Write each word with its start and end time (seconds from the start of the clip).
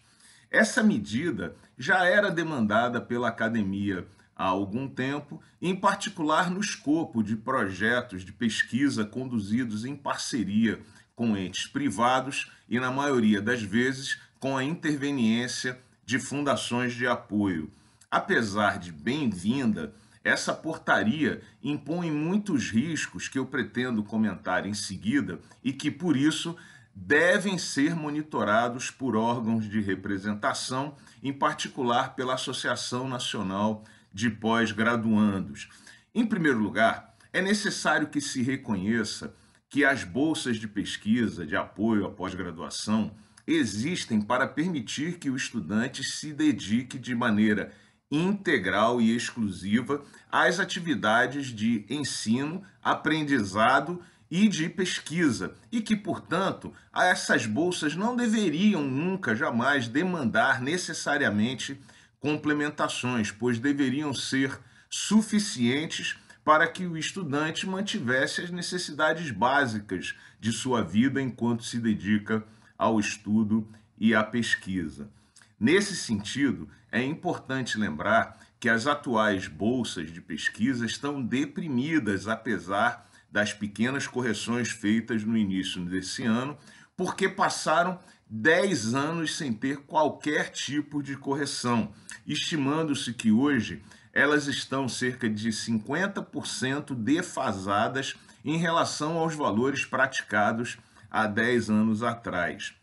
Essa 0.49 0.81
medida 0.81 1.55
já 1.77 2.05
era 2.05 2.31
demandada 2.31 2.99
pela 2.99 3.27
academia 3.27 4.07
há 4.35 4.45
algum 4.45 4.87
tempo, 4.87 5.39
em 5.61 5.75
particular 5.75 6.49
no 6.49 6.59
escopo 6.59 7.21
de 7.21 7.35
projetos 7.35 8.25
de 8.25 8.31
pesquisa 8.31 9.05
conduzidos 9.05 9.85
em 9.85 9.95
parceria 9.95 10.79
com 11.15 11.37
entes 11.37 11.67
privados 11.67 12.51
e, 12.67 12.79
na 12.79 12.89
maioria 12.89 13.41
das 13.41 13.61
vezes, 13.61 14.19
com 14.39 14.57
a 14.57 14.63
interveniência 14.63 15.77
de 16.09 16.17
fundações 16.17 16.95
de 16.95 17.05
apoio. 17.05 17.71
Apesar 18.09 18.79
de 18.79 18.91
bem-vinda, 18.91 19.93
essa 20.23 20.51
portaria 20.55 21.39
impõe 21.61 22.09
muitos 22.09 22.71
riscos 22.71 23.27
que 23.27 23.37
eu 23.37 23.45
pretendo 23.45 24.01
comentar 24.01 24.65
em 24.65 24.73
seguida 24.73 25.39
e 25.63 25.71
que, 25.71 25.91
por 25.91 26.17
isso, 26.17 26.57
devem 26.95 27.59
ser 27.59 27.95
monitorados 27.95 28.89
por 28.89 29.15
órgãos 29.15 29.69
de 29.69 29.79
representação, 29.81 30.95
em 31.21 31.31
particular 31.31 32.15
pela 32.15 32.33
Associação 32.33 33.07
Nacional 33.07 33.83
de 34.11 34.31
Pós-Graduandos. 34.31 35.69
Em 36.15 36.25
primeiro 36.25 36.57
lugar, 36.57 37.15
é 37.31 37.39
necessário 37.39 38.07
que 38.07 38.19
se 38.19 38.41
reconheça 38.41 39.35
que 39.69 39.85
as 39.85 40.03
bolsas 40.03 40.57
de 40.57 40.67
pesquisa 40.67 41.45
de 41.45 41.55
apoio 41.55 42.07
à 42.07 42.09
pós-graduação 42.09 43.15
existem 43.53 44.21
para 44.21 44.47
permitir 44.47 45.17
que 45.17 45.29
o 45.29 45.35
estudante 45.35 46.03
se 46.03 46.33
dedique 46.33 46.99
de 46.99 47.15
maneira 47.15 47.71
integral 48.11 48.99
e 48.99 49.15
exclusiva 49.15 50.03
às 50.31 50.59
atividades 50.59 51.47
de 51.47 51.85
ensino, 51.89 52.63
aprendizado 52.81 54.01
e 54.29 54.47
de 54.47 54.69
pesquisa, 54.69 55.55
e 55.71 55.81
que, 55.81 55.95
portanto, 55.95 56.73
essas 56.93 57.45
bolsas 57.45 57.95
não 57.95 58.15
deveriam 58.15 58.83
nunca, 58.83 59.35
jamais 59.35 59.87
demandar 59.87 60.61
necessariamente 60.61 61.79
complementações, 62.19 63.31
pois 63.31 63.57
deveriam 63.57 64.13
ser 64.13 64.59
suficientes 64.89 66.17
para 66.43 66.67
que 66.67 66.85
o 66.85 66.97
estudante 66.97 67.67
mantivesse 67.67 68.41
as 68.41 68.49
necessidades 68.49 69.31
básicas 69.31 70.15
de 70.39 70.51
sua 70.51 70.83
vida 70.83 71.21
enquanto 71.21 71.63
se 71.63 71.79
dedica 71.79 72.43
ao 72.79 72.97
estudo 72.99 73.67
e 73.99 74.15
à 74.15 74.23
pesquisa. 74.23 75.11
Nesse 75.59 75.95
sentido, 75.95 76.69
é 76.89 77.03
importante 77.03 77.77
lembrar 77.77 78.39
que 78.59 78.69
as 78.69 78.87
atuais 78.87 79.47
bolsas 79.47 80.11
de 80.11 80.21
pesquisa 80.21 80.85
estão 80.85 81.21
deprimidas, 81.21 82.27
apesar 82.27 83.09
das 83.29 83.53
pequenas 83.53 84.07
correções 84.07 84.69
feitas 84.69 85.23
no 85.23 85.37
início 85.37 85.83
desse 85.85 86.23
ano, 86.23 86.57
porque 86.95 87.27
passaram 87.27 87.99
10 88.29 88.95
anos 88.95 89.37
sem 89.37 89.51
ter 89.51 89.77
qualquer 89.79 90.49
tipo 90.49 91.03
de 91.03 91.15
correção, 91.15 91.91
estimando-se 92.25 93.13
que 93.13 93.31
hoje 93.31 93.83
elas 94.13 94.47
estão 94.47 94.87
cerca 94.87 95.29
de 95.29 95.49
50% 95.49 96.95
defasadas 96.95 98.15
em 98.43 98.57
relação 98.57 99.17
aos 99.17 99.35
valores 99.35 99.85
praticados 99.85 100.77
há 101.09 101.27
10 101.27 101.69
anos 101.69 102.03
atrás. 102.03 102.73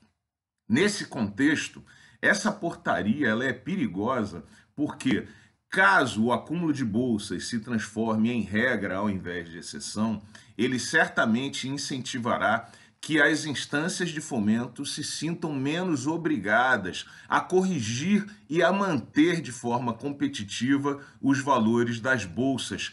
Nesse 0.68 1.06
contexto, 1.06 1.84
essa 2.20 2.50
portaria 2.50 3.28
ela 3.28 3.44
é 3.44 3.52
perigosa 3.52 4.44
porque, 4.74 5.26
caso 5.70 6.24
o 6.24 6.32
acúmulo 6.32 6.72
de 6.72 6.84
bolsas 6.84 7.46
se 7.46 7.60
transforme 7.60 8.30
em 8.30 8.42
regra 8.42 8.96
ao 8.96 9.08
invés 9.08 9.48
de 9.48 9.58
exceção, 9.58 10.22
ele 10.56 10.78
certamente 10.78 11.68
incentivará 11.68 12.68
que 13.00 13.20
as 13.20 13.44
instâncias 13.44 14.10
de 14.10 14.20
fomento 14.20 14.84
se 14.84 15.04
sintam 15.04 15.52
menos 15.52 16.08
obrigadas 16.08 17.06
a 17.28 17.40
corrigir 17.40 18.26
e 18.50 18.62
a 18.62 18.72
manter 18.72 19.40
de 19.40 19.52
forma 19.52 19.94
competitiva 19.94 21.00
os 21.22 21.40
valores 21.40 22.00
das 22.00 22.24
bolsas, 22.24 22.92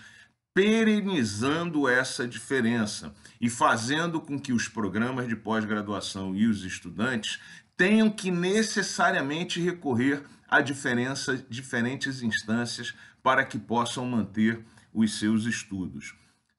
perenizando 0.53 1.89
essa 1.89 2.27
diferença 2.27 3.13
e 3.41 3.49
fazendo 3.49 4.21
com 4.21 4.39
que 4.39 4.53
os 4.53 4.67
programas 4.67 5.27
de 5.27 5.35
pós-graduação 5.35 6.35
e 6.35 6.45
os 6.45 6.63
estudantes 6.63 7.39
tenham 7.75 8.09
que 8.09 8.29
necessariamente 8.29 9.59
recorrer 9.59 10.23
a 10.47 10.61
diferentes 10.61 12.21
instâncias 12.21 12.93
para 13.23 13.43
que 13.43 13.57
possam 13.57 14.05
manter 14.05 14.63
os 14.93 15.17
seus 15.17 15.45
estudos. 15.45 16.13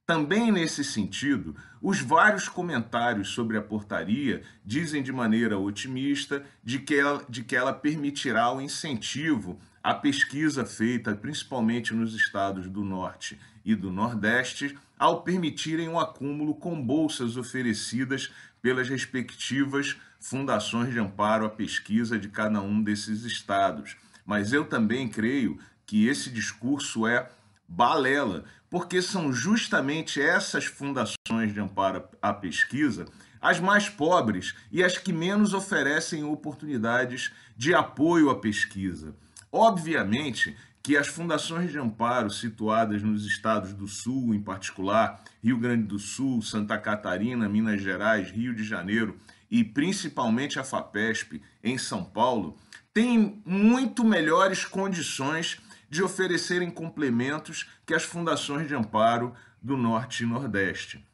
Também 0.07 0.53
nesse 0.53 0.85
sentido, 0.85 1.57
os 1.81 1.99
vários 2.01 2.47
comentários 2.47 3.31
sobre 3.31 3.57
a 3.57 3.63
portaria 3.63 4.43
dizem 4.63 5.03
de 5.03 5.11
maneira 5.11 5.59
otimista 5.59 6.45
de 6.63 6.79
que 6.79 6.95
ela, 6.95 7.25
de 7.27 7.43
que 7.43 7.57
ela 7.57 7.73
permitirá 7.73 8.53
o 8.53 8.61
incentivo 8.61 9.59
à 9.83 9.95
pesquisa 9.95 10.67
feita 10.67 11.15
principalmente 11.15 11.95
nos 11.95 12.15
estados 12.15 12.69
do 12.69 12.85
Norte 12.85 13.41
e 13.65 13.75
do 13.75 13.91
Nordeste, 13.91 14.77
ao 14.99 15.23
permitirem 15.23 15.89
o 15.89 15.93
um 15.93 15.99
acúmulo 15.99 16.55
com 16.55 16.81
bolsas 16.81 17.39
oferecidas 17.39 18.31
pelas 18.61 18.91
respectivas 18.91 19.97
fundações 20.21 20.93
de 20.93 20.99
amparo 20.99 21.47
à 21.47 21.51
pesquisa 21.51 22.19
de 22.19 22.29
cada 22.29 22.61
um 22.61 22.83
desses 22.83 23.25
estados. 23.25 23.97
Mas 24.27 24.53
eu 24.53 24.67
também 24.67 25.09
creio 25.09 25.59
que 25.87 26.07
esse 26.07 26.29
discurso 26.29 27.07
é 27.07 27.31
balela, 27.69 28.45
porque 28.69 29.01
são 29.01 29.33
justamente 29.33 30.21
essas 30.21 30.65
fundações 30.65 31.53
de 31.53 31.61
amparo 31.61 32.05
à 32.21 32.33
pesquisa 32.33 33.07
as 33.45 33.61
mais 33.61 33.91
pobres 33.91 34.55
e 34.73 34.83
as 34.83 34.97
que 34.97 35.13
menos 35.13 35.53
oferecem 35.53 36.25
oportunidades 36.25 37.31
de 37.55 37.75
apoio 37.75 38.31
à 38.31 38.41
pesquisa. 38.41 39.15
Obviamente 39.53 40.57
que 40.83 40.97
as 40.97 41.09
fundações 41.09 41.71
de 41.71 41.79
amparo 41.79 42.31
situadas 42.31 43.03
nos 43.03 43.27
estados 43.27 43.75
do 43.75 43.87
Sul, 43.87 44.35
em 44.35 44.41
particular 44.41 45.23
Rio 45.43 45.59
Grande 45.59 45.85
do 45.85 45.99
Sul, 45.99 46.41
Santa 46.41 46.79
Catarina, 46.79 47.47
Minas 47.47 47.83
Gerais, 47.83 48.31
Rio 48.31 48.55
de 48.55 48.65
Janeiro 48.65 49.21
e 49.51 49.63
principalmente 49.63 50.59
a 50.59 50.65
FAPESP 50.65 51.43
em 51.63 51.77
São 51.77 52.03
Paulo, 52.03 52.57
têm 52.95 53.43
muito 53.45 54.05
melhores 54.05 54.65
condições 54.65 55.61
de 55.95 56.03
oferecerem 56.03 56.73
complementos 56.73 57.71
que 57.87 57.95
as 57.95 58.03
fundações 58.03 58.67
de 58.67 58.75
amparo 58.75 59.33
do 59.63 59.77
Norte 59.77 60.25
e 60.25 60.27
Nordeste. 60.27 61.07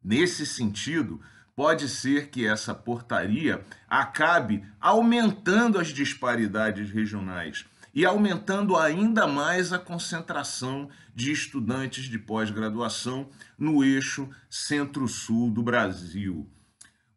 Nesse 0.00 0.46
sentido, 0.46 1.20
pode 1.56 1.88
ser 1.88 2.28
que 2.28 2.46
essa 2.46 2.72
portaria 2.72 3.64
acabe 3.90 4.64
aumentando 4.80 5.76
as 5.76 5.88
disparidades 5.88 6.88
regionais 6.88 7.64
e 7.92 8.06
aumentando 8.06 8.76
ainda 8.76 9.26
mais 9.26 9.72
a 9.72 9.78
concentração 9.78 10.88
de 11.12 11.32
estudantes 11.32 12.04
de 12.04 12.16
pós-graduação 12.16 13.28
no 13.58 13.82
eixo 13.82 14.30
centro-sul 14.48 15.50
do 15.50 15.64
Brasil. 15.64 16.48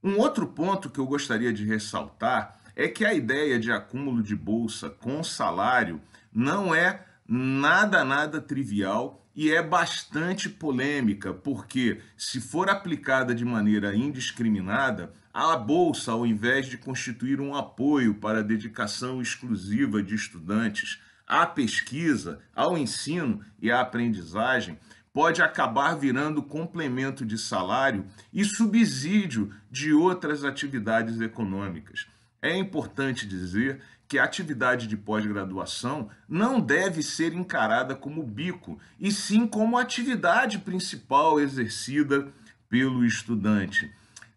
Um 0.03 0.17
outro 0.17 0.47
ponto 0.47 0.89
que 0.89 0.97
eu 0.97 1.05
gostaria 1.05 1.53
de 1.53 1.63
ressaltar 1.65 2.58
é 2.79 2.87
que 2.87 3.03
a 3.03 3.13
ideia 3.13 3.59
de 3.59 3.73
acúmulo 3.73 4.23
de 4.23 4.33
bolsa 4.33 4.89
com 4.89 5.21
salário 5.21 5.99
não 6.33 6.73
é 6.73 7.05
nada, 7.27 8.05
nada 8.05 8.39
trivial 8.39 9.27
e 9.35 9.51
é 9.51 9.61
bastante 9.61 10.47
polêmica, 10.47 11.33
porque 11.33 11.99
se 12.15 12.39
for 12.39 12.69
aplicada 12.69 13.35
de 13.35 13.43
maneira 13.43 13.93
indiscriminada, 13.93 15.13
a 15.33 15.57
bolsa, 15.57 16.13
ao 16.13 16.25
invés 16.25 16.67
de 16.67 16.77
constituir 16.77 17.41
um 17.41 17.53
apoio 17.53 18.13
para 18.13 18.39
a 18.39 18.43
dedicação 18.43 19.21
exclusiva 19.21 20.01
de 20.01 20.15
estudantes 20.15 21.01
à 21.27 21.45
pesquisa, 21.45 22.39
ao 22.55 22.77
ensino 22.77 23.43
e 23.61 23.69
à 23.69 23.81
aprendizagem, 23.81 24.79
pode 25.13 25.41
acabar 25.41 25.95
virando 25.95 26.41
complemento 26.41 27.25
de 27.25 27.37
salário 27.37 28.05
e 28.31 28.45
subsídio 28.45 29.51
de 29.69 29.91
outras 29.91 30.45
atividades 30.45 31.19
econômicas. 31.19 32.07
É 32.41 32.55
importante 32.57 33.27
dizer 33.27 33.81
que 34.07 34.17
a 34.17 34.23
atividade 34.23 34.87
de 34.87 34.97
pós-graduação 34.97 36.09
não 36.27 36.59
deve 36.59 37.03
ser 37.03 37.33
encarada 37.33 37.95
como 37.95 38.23
bico, 38.23 38.79
e 38.99 39.11
sim 39.11 39.45
como 39.45 39.77
atividade 39.77 40.57
principal 40.57 41.39
exercida 41.39 42.27
pelo 42.67 43.05
estudante. 43.05 43.91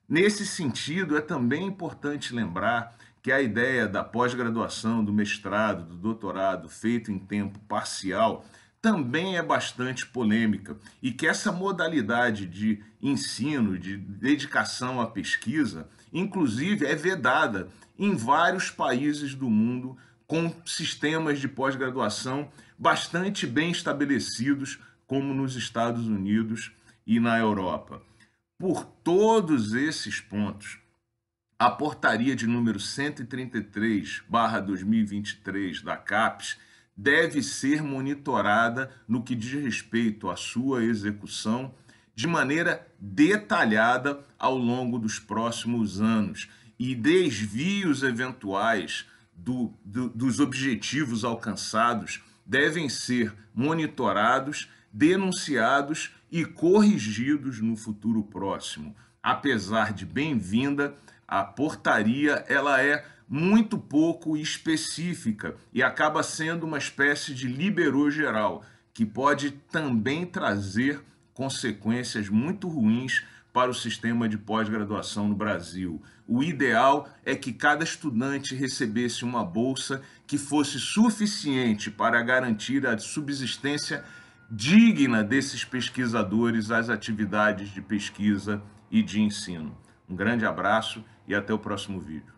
Nesse 0.08 0.44
sentido, 0.44 1.16
é 1.16 1.20
também 1.20 1.64
importante 1.66 2.34
lembrar 2.34 2.94
que 3.22 3.31
a 3.31 3.40
ideia 3.40 3.87
da 3.87 4.02
pós-graduação, 4.02 5.02
do 5.02 5.12
mestrado, 5.12 5.84
do 5.84 5.96
doutorado 5.96 6.69
feito 6.69 7.12
em 7.12 7.19
tempo 7.19 7.58
parcial 7.60 8.44
também 8.82 9.38
é 9.38 9.43
bastante 9.43 10.05
polêmica 10.05 10.76
e 11.00 11.12
que 11.12 11.26
essa 11.26 11.52
modalidade 11.52 12.46
de 12.46 12.82
ensino, 13.00 13.78
de 13.78 13.96
dedicação 13.96 15.00
à 15.00 15.06
pesquisa, 15.06 15.88
inclusive 16.12 16.84
é 16.84 16.96
vedada 16.96 17.69
em 18.02 18.14
vários 18.16 18.69
países 18.69 19.32
do 19.32 19.49
mundo 19.49 19.96
com 20.26 20.52
sistemas 20.66 21.38
de 21.38 21.46
pós-graduação 21.46 22.50
bastante 22.76 23.46
bem 23.46 23.70
estabelecidos, 23.70 24.81
como 25.06 25.32
nos 25.32 25.54
Estados 25.54 26.08
Unidos 26.08 26.72
e 27.06 27.20
na 27.20 27.38
Europa. 27.38 28.02
Por 28.58 28.84
todos 28.84 29.72
esses 29.72 30.20
pontos, 30.20 30.81
a 31.56 31.70
portaria 31.70 32.34
de 32.34 32.44
número 32.44 32.81
133/2023 32.81 35.81
da 35.81 35.96
CAPES 35.96 36.58
deve 36.96 37.40
ser 37.40 37.84
monitorada 37.84 38.90
no 39.06 39.22
que 39.22 39.37
diz 39.37 39.62
respeito 39.62 40.28
à 40.28 40.34
sua 40.34 40.82
execução 40.82 41.72
de 42.16 42.26
maneira 42.26 42.84
detalhada 42.98 44.26
ao 44.37 44.58
longo 44.58 44.98
dos 44.98 45.20
próximos 45.20 46.00
anos 46.00 46.48
e 46.82 46.96
desvios 46.96 48.02
eventuais 48.02 49.06
do, 49.37 49.73
do, 49.84 50.08
dos 50.08 50.40
objetivos 50.40 51.23
alcançados 51.23 52.20
devem 52.44 52.88
ser 52.88 53.32
monitorados, 53.55 54.69
denunciados 54.93 56.11
e 56.29 56.44
corrigidos 56.44 57.61
no 57.61 57.76
futuro 57.76 58.25
próximo. 58.25 58.96
Apesar 59.23 59.93
de 59.93 60.05
bem-vinda, 60.05 60.93
a 61.26 61.44
portaria 61.44 62.44
ela 62.49 62.82
é 62.82 63.06
muito 63.29 63.79
pouco 63.79 64.37
específica 64.37 65.55
e 65.73 65.84
acaba 65.84 66.20
sendo 66.25 66.67
uma 66.67 66.79
espécie 66.79 67.32
de 67.32 67.46
liberou 67.46 68.11
geral, 68.11 68.64
que 68.93 69.06
pode 69.06 69.52
também 69.70 70.26
trazer 70.26 71.00
consequências 71.32 72.29
muito 72.29 72.67
ruins 72.67 73.23
para 73.52 73.70
o 73.70 73.75
sistema 73.75 74.29
de 74.29 74.38
pós-graduação 74.38 75.29
no 75.29 75.34
Brasil. 75.34 76.02
O 76.34 76.43
ideal 76.43 77.11
é 77.26 77.37
que 77.37 77.52
cada 77.52 77.84
estudante 77.84 78.55
recebesse 78.55 79.23
uma 79.23 79.44
bolsa 79.44 80.00
que 80.26 80.38
fosse 80.38 80.81
suficiente 80.81 81.90
para 81.90 82.23
garantir 82.23 82.87
a 82.87 82.96
subsistência 82.96 84.02
digna 84.50 85.23
desses 85.23 85.62
pesquisadores 85.62 86.70
às 86.70 86.88
atividades 86.88 87.69
de 87.69 87.82
pesquisa 87.82 88.62
e 88.90 89.02
de 89.02 89.20
ensino. 89.20 89.76
Um 90.08 90.17
grande 90.17 90.46
abraço 90.46 91.05
e 91.29 91.34
até 91.34 91.52
o 91.52 91.58
próximo 91.58 92.00
vídeo. 92.00 92.32